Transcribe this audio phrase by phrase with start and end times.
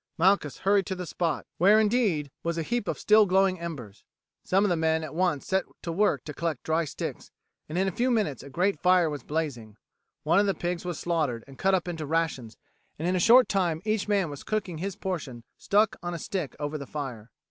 [0.17, 4.03] Malchus hurried to the spot, where, indeed, was a heap of still glowing embers.
[4.43, 7.29] Some of the men at once set to work to collect dried sticks,
[7.69, 9.77] and in a few minutes a great fire was blazing.
[10.23, 12.57] One of the pigs was slaughtered and cut up into rations,
[12.97, 16.55] and in a short time each man was cooking his portion stuck on a stick
[16.59, 17.29] over the fire.